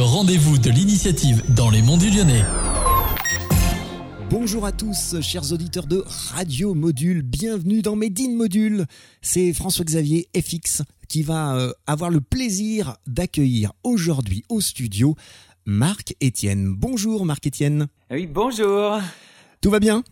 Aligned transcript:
rendez-vous 0.00 0.58
de 0.58 0.70
l'initiative 0.70 1.42
dans 1.54 1.70
les 1.70 1.80
monts 1.80 1.96
du 1.96 2.10
Lyonnais. 2.10 2.44
Bonjour 4.28 4.66
à 4.66 4.72
tous, 4.72 5.20
chers 5.20 5.52
auditeurs 5.52 5.86
de 5.86 6.04
Radio 6.32 6.74
Module. 6.74 7.22
Bienvenue 7.22 7.82
dans 7.82 7.94
Medine 7.94 8.36
Module. 8.36 8.86
C'est 9.22 9.52
François-Xavier 9.52 10.28
FX 10.36 10.82
qui 11.08 11.22
va 11.22 11.54
euh, 11.56 11.72
avoir 11.86 12.10
le 12.10 12.20
plaisir 12.20 12.96
d'accueillir 13.06 13.72
aujourd'hui 13.84 14.44
au 14.48 14.60
studio 14.60 15.14
Marc 15.66 16.14
Étienne. 16.20 16.74
Bonjour 16.76 17.24
Marc 17.24 17.46
Étienne. 17.46 17.86
Oui, 18.10 18.26
bonjour. 18.26 18.98
Tout 19.60 19.70
va 19.70 19.78
bien? 19.78 20.02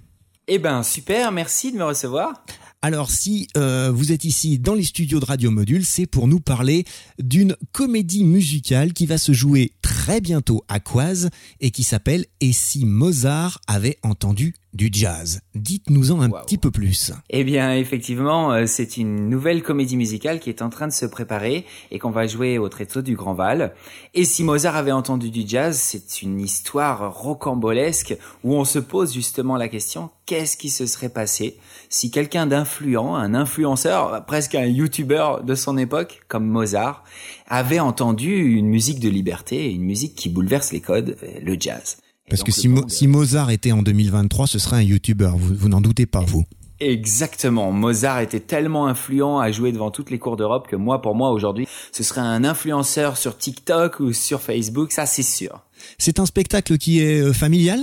Eh 0.46 0.58
ben 0.58 0.82
super, 0.82 1.32
merci 1.32 1.72
de 1.72 1.78
me 1.78 1.84
recevoir. 1.84 2.44
Alors 2.80 3.10
si 3.10 3.48
euh, 3.56 3.90
vous 3.92 4.12
êtes 4.12 4.24
ici 4.24 4.60
dans 4.60 4.74
les 4.74 4.84
studios 4.84 5.18
de 5.18 5.24
Radio 5.24 5.50
Module, 5.50 5.84
c'est 5.84 6.06
pour 6.06 6.28
nous 6.28 6.38
parler 6.38 6.84
d'une 7.18 7.56
comédie 7.72 8.22
musicale 8.22 8.92
qui 8.92 9.04
va 9.04 9.18
se 9.18 9.32
jouer 9.32 9.72
très 9.82 10.20
bientôt 10.20 10.62
à 10.68 10.78
Coise 10.78 11.28
et 11.58 11.72
qui 11.72 11.82
s'appelle 11.82 12.24
Et 12.40 12.52
si 12.52 12.84
Mozart 12.84 13.60
avait 13.66 13.98
entendu 14.04 14.54
du 14.74 14.90
jazz. 14.92 15.40
Dites-nous-en 15.54 16.20
un 16.20 16.30
petit 16.30 16.58
peu 16.58 16.70
plus. 16.70 17.12
Eh 17.30 17.44
bien, 17.44 17.74
effectivement, 17.74 18.52
euh, 18.52 18.66
c'est 18.66 18.96
une 18.96 19.28
nouvelle 19.28 19.62
comédie 19.62 19.96
musicale 19.96 20.40
qui 20.40 20.50
est 20.50 20.62
en 20.62 20.68
train 20.68 20.86
de 20.86 20.92
se 20.92 21.06
préparer 21.06 21.64
et 21.90 21.98
qu'on 21.98 22.10
va 22.10 22.26
jouer 22.26 22.58
au 22.58 22.68
Tréteau 22.68 23.02
du 23.02 23.16
Grand 23.16 23.34
Val. 23.34 23.74
Et 24.14 24.24
si 24.24 24.44
Mozart 24.44 24.76
avait 24.76 24.92
entendu 24.92 25.30
du 25.30 25.44
jazz, 25.46 25.78
c'est 25.78 26.22
une 26.22 26.40
histoire 26.40 27.14
rocambolesque 27.14 28.16
où 28.44 28.54
on 28.54 28.64
se 28.64 28.78
pose 28.78 29.12
justement 29.12 29.56
la 29.56 29.68
question 29.68 30.10
qu'est-ce 30.26 30.56
qui 30.56 30.68
se 30.68 30.86
serait 30.86 31.08
passé 31.08 31.56
si 31.88 32.10
quelqu'un 32.10 32.46
d'influent, 32.46 33.14
un 33.14 33.34
influenceur, 33.34 34.24
presque 34.26 34.54
un 34.54 34.66
YouTuber 34.66 35.36
de 35.42 35.54
son 35.54 35.78
époque, 35.78 36.20
comme 36.28 36.46
Mozart, 36.46 37.02
avait 37.46 37.80
entendu 37.80 38.52
une 38.52 38.66
musique 38.66 39.00
de 39.00 39.08
liberté, 39.08 39.70
une 39.70 39.84
musique 39.84 40.14
qui 40.14 40.28
bouleverse 40.28 40.72
les 40.72 40.80
codes, 40.80 41.16
euh, 41.22 41.40
le 41.42 41.56
jazz. 41.58 41.96
Parce 42.30 42.42
que 42.42 42.52
si, 42.52 42.68
si, 42.88 43.06
Mozart 43.06 43.50
était 43.50 43.72
en 43.72 43.82
2023, 43.82 44.46
ce 44.46 44.58
serait 44.58 44.76
un 44.76 44.82
YouTuber, 44.82 45.30
vous, 45.36 45.54
vous 45.54 45.68
n'en 45.68 45.80
doutez 45.80 46.06
pas, 46.06 46.20
vous. 46.20 46.44
Exactement. 46.80 47.72
Mozart 47.72 48.20
était 48.20 48.40
tellement 48.40 48.86
influent 48.86 49.38
à 49.38 49.50
jouer 49.50 49.72
devant 49.72 49.90
toutes 49.90 50.10
les 50.10 50.18
cours 50.18 50.36
d'Europe 50.36 50.68
que 50.68 50.76
moi, 50.76 51.02
pour 51.02 51.14
moi, 51.14 51.30
aujourd'hui, 51.30 51.66
ce 51.92 52.02
serait 52.02 52.20
un 52.20 52.44
influenceur 52.44 53.16
sur 53.16 53.36
TikTok 53.36 54.00
ou 54.00 54.12
sur 54.12 54.40
Facebook, 54.40 54.92
ça 54.92 55.06
c'est 55.06 55.24
sûr. 55.24 55.64
C'est 55.98 56.20
un 56.20 56.26
spectacle 56.26 56.78
qui 56.78 57.00
est 57.00 57.20
euh, 57.20 57.32
familial? 57.32 57.80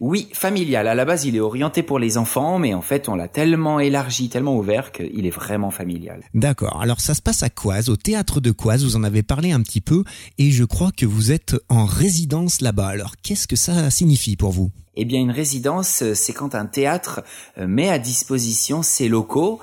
Oui, 0.00 0.28
familial. 0.32 0.88
À 0.88 0.94
la 0.94 1.04
base, 1.04 1.24
il 1.24 1.36
est 1.36 1.40
orienté 1.40 1.82
pour 1.82 1.98
les 1.98 2.18
enfants, 2.18 2.58
mais 2.58 2.74
en 2.74 2.82
fait, 2.82 3.08
on 3.08 3.14
l'a 3.14 3.28
tellement 3.28 3.80
élargi, 3.80 4.28
tellement 4.28 4.56
ouvert 4.56 4.92
qu'il 4.92 5.26
est 5.26 5.30
vraiment 5.30 5.70
familial. 5.70 6.20
D'accord. 6.34 6.80
Alors, 6.80 7.00
ça 7.00 7.14
se 7.14 7.22
passe 7.22 7.42
à 7.42 7.50
Coise, 7.50 7.88
au 7.88 7.96
théâtre 7.96 8.40
de 8.40 8.50
Coise. 8.50 8.84
Vous 8.84 8.96
en 8.96 9.04
avez 9.04 9.22
parlé 9.22 9.52
un 9.52 9.60
petit 9.62 9.80
peu, 9.80 10.04
et 10.38 10.50
je 10.50 10.64
crois 10.64 10.90
que 10.92 11.06
vous 11.06 11.32
êtes 11.32 11.56
en 11.68 11.84
résidence 11.84 12.60
là-bas. 12.60 12.88
Alors, 12.88 13.14
qu'est-ce 13.22 13.46
que 13.46 13.56
ça 13.56 13.90
signifie 13.90 14.36
pour 14.36 14.52
vous? 14.52 14.70
Eh 14.96 15.04
bien, 15.04 15.20
une 15.20 15.32
résidence, 15.32 16.04
c'est 16.14 16.32
quand 16.32 16.54
un 16.54 16.66
théâtre 16.66 17.22
euh, 17.58 17.66
met 17.66 17.90
à 17.90 17.98
disposition 17.98 18.82
ses 18.82 19.08
locaux 19.08 19.60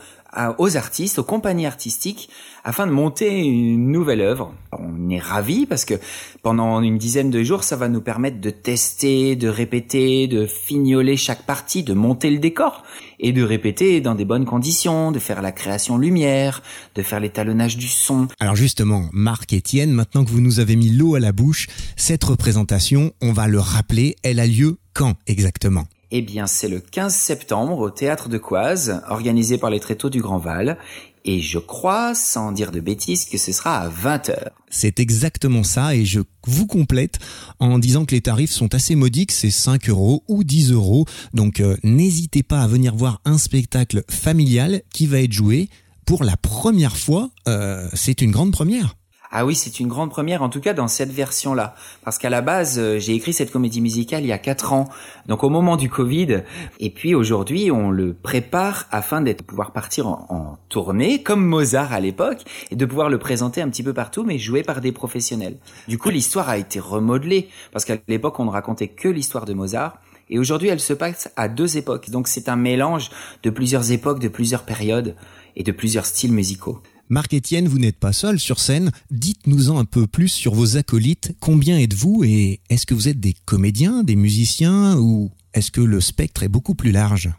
aux 0.57 0.77
artistes, 0.77 1.19
aux 1.19 1.23
compagnies 1.23 1.65
artistiques, 1.65 2.29
afin 2.63 2.87
de 2.87 2.91
monter 2.91 3.39
une 3.39 3.91
nouvelle 3.91 4.21
œuvre. 4.21 4.53
On 4.71 5.09
est 5.09 5.19
ravis 5.19 5.65
parce 5.65 5.83
que 5.85 5.95
pendant 6.41 6.81
une 6.81 6.97
dizaine 6.97 7.29
de 7.29 7.43
jours, 7.43 7.63
ça 7.63 7.75
va 7.75 7.89
nous 7.89 8.01
permettre 8.01 8.39
de 8.39 8.49
tester, 8.49 9.35
de 9.35 9.47
répéter, 9.47 10.27
de 10.27 10.45
fignoler 10.45 11.17
chaque 11.17 11.45
partie, 11.45 11.83
de 11.83 11.93
monter 11.93 12.29
le 12.29 12.39
décor 12.39 12.83
et 13.19 13.33
de 13.33 13.43
répéter 13.43 14.01
dans 14.01 14.15
des 14.15 14.25
bonnes 14.25 14.45
conditions, 14.45 15.11
de 15.11 15.19
faire 15.19 15.41
la 15.41 15.51
création 15.51 15.97
lumière, 15.97 16.61
de 16.95 17.01
faire 17.03 17.19
l'étalonnage 17.19 17.77
du 17.77 17.87
son. 17.87 18.27
Alors 18.39 18.55
justement, 18.55 19.09
Marc 19.11 19.53
Etienne, 19.53 19.91
maintenant 19.91 20.23
que 20.23 20.31
vous 20.31 20.41
nous 20.41 20.59
avez 20.59 20.75
mis 20.75 20.89
l'eau 20.89 21.15
à 21.15 21.19
la 21.19 21.31
bouche, 21.31 21.67
cette 21.97 22.23
représentation, 22.23 23.11
on 23.21 23.33
va 23.33 23.47
le 23.47 23.59
rappeler, 23.59 24.15
elle 24.23 24.39
a 24.39 24.47
lieu 24.47 24.77
quand 24.93 25.15
exactement? 25.27 25.85
Eh 26.11 26.21
bien, 26.21 26.47
c'est 26.47 26.67
le 26.67 26.79
15 26.79 27.13
septembre 27.13 27.79
au 27.79 27.89
théâtre 27.89 28.27
de 28.27 28.37
Coise, 28.37 29.01
organisé 29.07 29.57
par 29.57 29.69
les 29.69 29.79
Tréteaux 29.79 30.09
du 30.09 30.21
Grand 30.21 30.37
Val. 30.39 30.77
Et 31.23 31.39
je 31.39 31.59
crois, 31.59 32.15
sans 32.15 32.51
dire 32.51 32.71
de 32.71 32.79
bêtises, 32.79 33.25
que 33.25 33.37
ce 33.37 33.51
sera 33.51 33.77
à 33.77 33.89
20h. 33.89 34.49
C'est 34.69 34.99
exactement 34.99 35.63
ça, 35.63 35.95
et 35.95 36.03
je 36.03 36.21
vous 36.47 36.65
complète 36.65 37.19
en 37.59 37.77
disant 37.77 38.05
que 38.05 38.15
les 38.15 38.21
tarifs 38.21 38.51
sont 38.51 38.73
assez 38.73 38.95
modiques, 38.95 39.31
c'est 39.31 39.51
5 39.51 39.89
euros 39.89 40.23
ou 40.27 40.43
10 40.43 40.71
euros. 40.71 41.05
Donc 41.33 41.59
euh, 41.59 41.77
n'hésitez 41.83 42.43
pas 42.43 42.61
à 42.61 42.67
venir 42.67 42.95
voir 42.95 43.21
un 43.23 43.37
spectacle 43.37 44.03
familial 44.09 44.81
qui 44.93 45.05
va 45.05 45.21
être 45.21 45.33
joué 45.33 45.69
pour 46.05 46.23
la 46.23 46.37
première 46.37 46.97
fois. 46.97 47.29
Euh, 47.47 47.87
c'est 47.93 48.21
une 48.21 48.31
grande 48.31 48.51
première. 48.51 48.95
Ah 49.33 49.45
oui, 49.45 49.55
c'est 49.55 49.79
une 49.79 49.87
grande 49.87 50.09
première, 50.09 50.43
en 50.43 50.49
tout 50.49 50.59
cas 50.59 50.73
dans 50.73 50.89
cette 50.89 51.11
version-là. 51.11 51.73
Parce 52.03 52.17
qu'à 52.17 52.29
la 52.29 52.41
base, 52.41 52.77
euh, 52.77 52.99
j'ai 52.99 53.13
écrit 53.13 53.31
cette 53.31 53.49
comédie 53.49 53.79
musicale 53.79 54.23
il 54.23 54.27
y 54.27 54.33
a 54.33 54.37
quatre 54.37 54.73
ans, 54.73 54.89
donc 55.25 55.45
au 55.45 55.49
moment 55.49 55.77
du 55.77 55.89
Covid. 55.89 56.43
Et 56.81 56.89
puis 56.89 57.15
aujourd'hui, 57.15 57.71
on 57.71 57.91
le 57.91 58.13
prépare 58.13 58.87
afin 58.91 59.21
d'être 59.21 59.43
pouvoir 59.43 59.71
partir 59.71 60.07
en, 60.07 60.57
tournée, 60.67 61.23
comme 61.23 61.45
Mozart 61.45 61.93
à 61.93 62.01
l'époque, 62.01 62.43
et 62.71 62.75
de 62.75 62.85
pouvoir 62.85 63.09
le 63.09 63.19
présenter 63.19 63.61
un 63.61 63.69
petit 63.69 63.83
peu 63.83 63.93
partout, 63.93 64.23
mais 64.23 64.37
joué 64.37 64.63
par 64.63 64.81
des 64.81 64.91
professionnels. 64.91 65.57
Du 65.87 65.97
coup, 65.97 66.09
l'histoire 66.09 66.49
a 66.49 66.57
été 66.57 66.81
remodelée, 66.81 67.47
parce 67.71 67.85
qu'à 67.85 67.95
l'époque, 68.09 68.37
on 68.39 68.45
ne 68.45 68.51
racontait 68.51 68.89
que 68.89 69.07
l'histoire 69.07 69.45
de 69.45 69.53
Mozart. 69.53 69.97
Et 70.29 70.39
aujourd'hui, 70.39 70.67
elle 70.67 70.79
se 70.81 70.93
passe 70.93 71.31
à 71.37 71.47
deux 71.47 71.77
époques. 71.77 72.09
Donc 72.09 72.27
c'est 72.27 72.49
un 72.49 72.55
mélange 72.57 73.09
de 73.43 73.49
plusieurs 73.49 73.91
époques, 73.91 74.19
de 74.19 74.27
plusieurs 74.27 74.63
périodes 74.63 75.15
et 75.55 75.63
de 75.63 75.71
plusieurs 75.71 76.05
styles 76.05 76.33
musicaux. 76.33 76.81
Marc 77.11 77.33
Etienne, 77.33 77.67
vous 77.67 77.77
n'êtes 77.77 77.99
pas 77.99 78.13
seul 78.13 78.39
sur 78.39 78.61
scène. 78.61 78.89
Dites-nous-en 79.09 79.77
un 79.77 79.83
peu 79.83 80.07
plus 80.07 80.29
sur 80.29 80.53
vos 80.53 80.77
acolytes. 80.77 81.35
Combien 81.41 81.77
êtes-vous 81.77 82.23
et 82.23 82.61
est-ce 82.69 82.85
que 82.85 82.93
vous 82.93 83.09
êtes 83.09 83.19
des 83.19 83.35
comédiens, 83.43 84.03
des 84.03 84.15
musiciens 84.15 84.95
ou 84.97 85.29
est-ce 85.53 85.71
que 85.71 85.81
le 85.81 85.99
spectre 85.99 86.43
est 86.43 86.47
beaucoup 86.47 86.73
plus 86.73 86.93
large? 86.93 87.29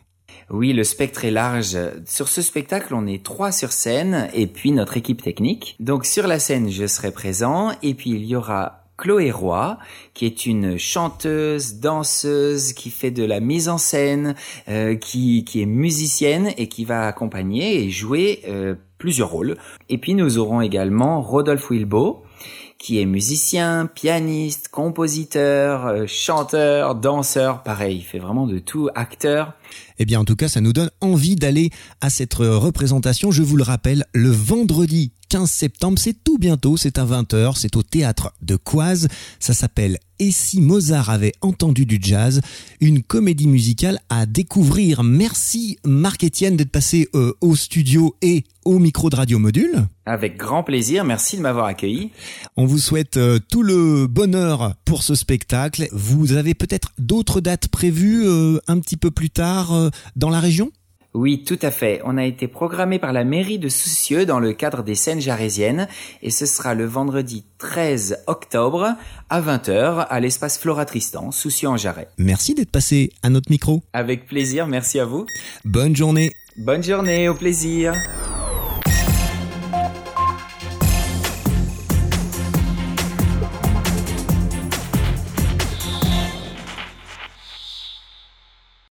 Oui, 0.50 0.74
le 0.74 0.84
spectre 0.84 1.24
est 1.24 1.30
large. 1.30 1.78
Sur 2.04 2.28
ce 2.28 2.42
spectacle, 2.42 2.92
on 2.92 3.06
est 3.06 3.24
trois 3.24 3.50
sur 3.50 3.72
scène 3.72 4.28
et 4.34 4.46
puis 4.46 4.72
notre 4.72 4.98
équipe 4.98 5.22
technique. 5.22 5.74
Donc 5.80 6.04
sur 6.04 6.26
la 6.26 6.38
scène, 6.38 6.70
je 6.70 6.86
serai 6.86 7.10
présent 7.10 7.70
et 7.82 7.94
puis 7.94 8.10
il 8.10 8.26
y 8.26 8.36
aura 8.36 8.84
Chloé 9.02 9.32
Roy, 9.32 9.78
qui 10.14 10.26
est 10.26 10.46
une 10.46 10.78
chanteuse, 10.78 11.80
danseuse, 11.80 12.72
qui 12.72 12.88
fait 12.88 13.10
de 13.10 13.24
la 13.24 13.40
mise 13.40 13.68
en 13.68 13.76
scène, 13.76 14.36
euh, 14.68 14.94
qui, 14.94 15.44
qui 15.44 15.60
est 15.60 15.66
musicienne 15.66 16.52
et 16.56 16.68
qui 16.68 16.84
va 16.84 17.08
accompagner 17.08 17.82
et 17.82 17.90
jouer 17.90 18.42
euh, 18.46 18.76
plusieurs 18.98 19.30
rôles. 19.30 19.56
Et 19.88 19.98
puis 19.98 20.14
nous 20.14 20.38
aurons 20.38 20.60
également 20.60 21.20
Rodolphe 21.20 21.70
Wilbo, 21.70 22.22
qui 22.78 23.00
est 23.00 23.04
musicien, 23.04 23.86
pianiste, 23.92 24.68
compositeur, 24.68 25.84
euh, 25.84 26.04
chanteur, 26.06 26.94
danseur, 26.94 27.64
pareil, 27.64 27.96
il 27.96 28.04
fait 28.04 28.20
vraiment 28.20 28.46
de 28.46 28.60
tout, 28.60 28.88
acteur. 28.94 29.54
Eh 29.98 30.04
bien, 30.04 30.20
en 30.20 30.24
tout 30.24 30.36
cas, 30.36 30.46
ça 30.46 30.60
nous 30.60 30.72
donne 30.72 30.90
envie 31.00 31.34
d'aller 31.34 31.70
à 32.00 32.08
cette 32.08 32.34
représentation. 32.34 33.32
Je 33.32 33.42
vous 33.42 33.56
le 33.56 33.64
rappelle, 33.64 34.04
le 34.14 34.30
vendredi 34.30 35.12
15 35.32 35.50
septembre, 35.50 35.98
c'est 35.98 36.22
tout 36.22 36.36
bientôt, 36.36 36.76
c'est 36.76 36.98
à 36.98 37.06
20h, 37.06 37.54
c'est 37.56 37.74
au 37.76 37.82
théâtre 37.82 38.34
de 38.42 38.54
Coise. 38.56 39.08
Ça 39.40 39.54
s'appelle 39.54 39.96
Et 40.18 40.30
si 40.30 40.60
Mozart 40.60 41.08
avait 41.08 41.32
entendu 41.40 41.86
du 41.86 41.98
jazz? 42.02 42.42
Une 42.82 43.02
comédie 43.02 43.48
musicale 43.48 43.98
à 44.10 44.26
découvrir. 44.26 45.02
Merci 45.02 45.78
Marc 45.86 46.22
Etienne 46.22 46.58
d'être 46.58 46.70
passé 46.70 47.08
euh, 47.14 47.32
au 47.40 47.56
studio 47.56 48.14
et 48.20 48.44
au 48.66 48.78
micro 48.78 49.08
de 49.08 49.16
Radio 49.16 49.38
Module. 49.38 49.86
Avec 50.04 50.36
grand 50.36 50.64
plaisir, 50.64 51.02
merci 51.02 51.38
de 51.38 51.40
m'avoir 51.40 51.64
accueilli. 51.64 52.10
On 52.58 52.66
vous 52.66 52.76
souhaite 52.76 53.16
euh, 53.16 53.38
tout 53.38 53.62
le 53.62 54.06
bonheur 54.08 54.74
pour 54.84 55.02
ce 55.02 55.14
spectacle. 55.14 55.88
Vous 55.92 56.34
avez 56.34 56.52
peut-être 56.52 56.92
d'autres 56.98 57.40
dates 57.40 57.68
prévues 57.68 58.26
euh, 58.26 58.58
un 58.68 58.78
petit 58.80 58.98
peu 58.98 59.10
plus 59.10 59.30
tard 59.30 59.90
dans 60.14 60.28
la 60.28 60.40
région? 60.40 60.70
Oui, 61.14 61.44
tout 61.44 61.58
à 61.60 61.70
fait. 61.70 62.00
On 62.04 62.16
a 62.16 62.24
été 62.24 62.48
programmé 62.48 62.98
par 62.98 63.12
la 63.12 63.24
mairie 63.24 63.58
de 63.58 63.68
Soucieux 63.68 64.24
dans 64.24 64.40
le 64.40 64.54
cadre 64.54 64.82
des 64.82 64.94
scènes 64.94 65.20
jarésiennes 65.20 65.86
et 66.22 66.30
ce 66.30 66.46
sera 66.46 66.74
le 66.74 66.86
vendredi 66.86 67.44
13 67.58 68.24
octobre 68.26 68.94
à 69.28 69.40
20h 69.42 70.06
à 70.08 70.20
l'espace 70.20 70.58
Flora 70.58 70.86
Tristan, 70.86 71.30
Soucieux 71.30 71.68
en 71.68 71.76
Jarret. 71.76 72.08
Merci 72.16 72.54
d'être 72.54 72.70
passé 72.70 73.12
à 73.22 73.28
notre 73.28 73.50
micro. 73.50 73.82
Avec 73.92 74.26
plaisir, 74.26 74.66
merci 74.66 74.98
à 74.98 75.04
vous. 75.04 75.26
Bonne 75.66 75.94
journée. 75.94 76.30
Bonne 76.56 76.82
journée, 76.82 77.28
au 77.28 77.34
plaisir. 77.34 77.94